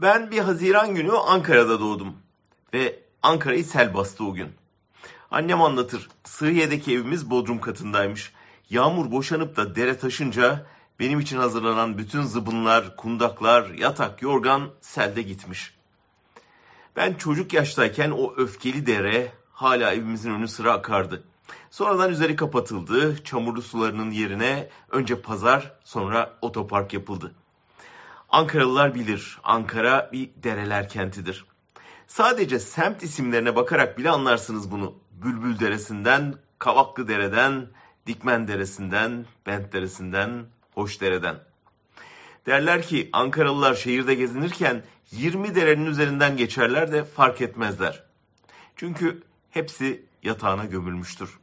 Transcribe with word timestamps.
Ben 0.00 0.30
bir 0.30 0.38
Haziran 0.38 0.94
günü 0.94 1.12
Ankara'da 1.12 1.80
doğdum. 1.80 2.16
Ve 2.74 2.98
Ankara'yı 3.22 3.64
sel 3.64 3.94
bastı 3.94 4.24
o 4.24 4.34
gün. 4.34 4.48
Annem 5.30 5.62
anlatır. 5.62 6.08
Sığıye'deki 6.24 6.92
evimiz 6.92 7.30
bodrum 7.30 7.60
katındaymış. 7.60 8.32
Yağmur 8.70 9.10
boşanıp 9.10 9.56
da 9.56 9.74
dere 9.74 9.98
taşınca 9.98 10.66
benim 11.00 11.20
için 11.20 11.36
hazırlanan 11.36 11.98
bütün 11.98 12.22
zıbınlar, 12.22 12.96
kundaklar, 12.96 13.70
yatak, 13.70 14.22
yorgan 14.22 14.70
selde 14.80 15.22
gitmiş. 15.22 15.74
Ben 16.96 17.14
çocuk 17.14 17.52
yaştayken 17.52 18.10
o 18.10 18.34
öfkeli 18.36 18.86
dere 18.86 19.32
hala 19.52 19.92
evimizin 19.92 20.34
önü 20.34 20.48
sıra 20.48 20.72
akardı. 20.72 21.24
Sonradan 21.70 22.10
üzeri 22.10 22.36
kapatıldı. 22.36 23.24
Çamurlu 23.24 23.62
sularının 23.62 24.10
yerine 24.10 24.68
önce 24.90 25.20
pazar, 25.20 25.72
sonra 25.84 26.38
otopark 26.42 26.92
yapıldı. 26.92 27.34
Ankaralılar 28.28 28.94
bilir. 28.94 29.38
Ankara 29.44 30.10
bir 30.12 30.30
dereler 30.36 30.88
kentidir. 30.88 31.44
Sadece 32.06 32.58
semt 32.58 33.02
isimlerine 33.02 33.56
bakarak 33.56 33.98
bile 33.98 34.10
anlarsınız 34.10 34.70
bunu. 34.70 34.94
Bülbül 35.12 35.60
Deresi'nden, 35.60 36.34
Kavaklı 36.58 37.08
Dere'den, 37.08 37.66
Dikmen 38.06 38.48
Deresi'nden, 38.48 39.26
Bent 39.46 39.72
Deresi'nden, 39.72 40.46
Hoşdere'den. 40.74 41.36
Derler 42.46 42.82
ki 42.82 43.10
Ankaralılar 43.12 43.74
şehirde 43.74 44.14
gezinirken 44.14 44.82
20 45.10 45.54
derenin 45.54 45.86
üzerinden 45.86 46.36
geçerler 46.36 46.92
de 46.92 47.04
fark 47.04 47.40
etmezler. 47.40 48.04
Çünkü 48.76 49.22
hepsi 49.50 50.06
yatağına 50.22 50.64
gömülmüştür. 50.64 51.38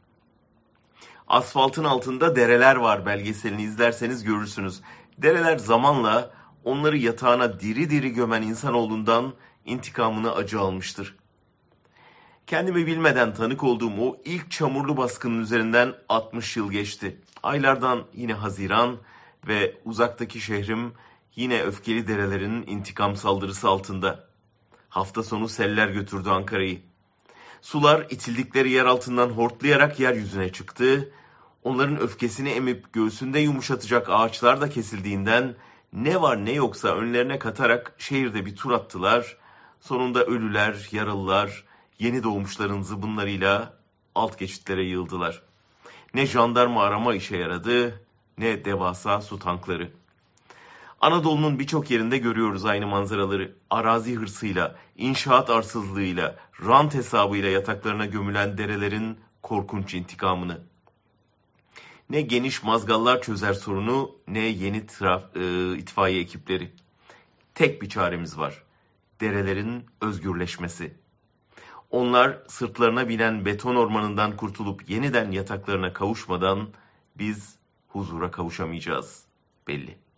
Asfaltın 1.28 1.84
altında 1.84 2.36
dereler 2.36 2.76
var 2.76 3.06
belgeselini 3.06 3.62
izlerseniz 3.62 4.24
görürsünüz. 4.24 4.80
Dereler 5.18 5.58
zamanla 5.58 6.30
onları 6.66 6.96
yatağına 6.98 7.60
diri 7.60 7.90
diri 7.90 8.10
gömen 8.10 8.42
insanoğlundan 8.42 9.34
intikamını 9.64 10.34
acı 10.34 10.60
almıştır. 10.60 11.16
Kendimi 12.46 12.86
bilmeden 12.86 13.34
tanık 13.34 13.64
olduğum 13.64 14.00
o 14.00 14.16
ilk 14.24 14.50
çamurlu 14.50 14.96
baskının 14.96 15.42
üzerinden 15.42 15.94
60 16.08 16.56
yıl 16.56 16.72
geçti. 16.72 17.20
Aylardan 17.42 18.04
yine 18.14 18.32
Haziran 18.32 18.96
ve 19.48 19.74
uzaktaki 19.84 20.40
şehrim 20.40 20.92
yine 21.36 21.62
öfkeli 21.62 22.08
derelerin 22.08 22.66
intikam 22.66 23.16
saldırısı 23.16 23.68
altında. 23.68 24.28
Hafta 24.88 25.22
sonu 25.22 25.48
seller 25.48 25.88
götürdü 25.88 26.28
Ankara'yı. 26.28 26.80
Sular 27.62 28.06
itildikleri 28.10 28.70
yer 28.70 28.84
altından 28.84 29.28
hortlayarak 29.28 30.00
yeryüzüne 30.00 30.52
çıktı. 30.52 31.12
Onların 31.62 32.00
öfkesini 32.00 32.50
emip 32.50 32.92
göğsünde 32.92 33.40
yumuşatacak 33.40 34.06
ağaçlar 34.10 34.60
da 34.60 34.70
kesildiğinden 34.70 35.54
ne 35.96 36.20
var 36.20 36.44
ne 36.44 36.52
yoksa 36.52 36.88
önlerine 36.88 37.38
katarak 37.38 37.94
şehirde 37.98 38.46
bir 38.46 38.56
tur 38.56 38.70
attılar. 38.70 39.36
Sonunda 39.80 40.24
ölüler, 40.24 40.88
yaralılar, 40.92 41.64
yeni 41.98 42.22
doğmuşların 42.22 42.82
zıbınlarıyla 42.82 43.72
alt 44.14 44.38
geçitlere 44.38 44.82
yığıldılar. 44.82 45.42
Ne 46.14 46.26
jandarma 46.26 46.84
arama 46.84 47.14
işe 47.14 47.36
yaradı, 47.36 48.00
ne 48.38 48.64
devasa 48.64 49.20
su 49.20 49.38
tankları. 49.38 49.90
Anadolu'nun 51.00 51.58
birçok 51.58 51.90
yerinde 51.90 52.18
görüyoruz 52.18 52.64
aynı 52.64 52.86
manzaraları. 52.86 53.52
Arazi 53.70 54.14
hırsıyla, 54.14 54.76
inşaat 54.96 55.50
arsızlığıyla, 55.50 56.36
rant 56.66 56.94
hesabıyla 56.94 57.48
yataklarına 57.48 58.06
gömülen 58.06 58.58
derelerin 58.58 59.18
korkunç 59.42 59.94
intikamını. 59.94 60.60
Ne 62.10 62.20
geniş 62.20 62.62
mazgallar 62.62 63.22
çözer 63.22 63.52
sorunu, 63.52 64.16
ne 64.28 64.40
yeni 64.40 64.86
traf, 64.86 65.36
e, 65.36 65.74
itfaiye 65.78 66.20
ekipleri. 66.20 66.72
Tek 67.54 67.82
bir 67.82 67.88
çaremiz 67.88 68.38
var. 68.38 68.62
Derelerin 69.20 69.84
özgürleşmesi. 70.00 70.94
Onlar 71.90 72.38
sırtlarına 72.48 73.08
binen 73.08 73.44
beton 73.44 73.76
ormanından 73.76 74.36
kurtulup 74.36 74.90
yeniden 74.90 75.30
yataklarına 75.30 75.92
kavuşmadan 75.92 76.68
biz 77.18 77.56
huzura 77.88 78.30
kavuşamayacağız 78.30 79.24
belli. 79.68 79.98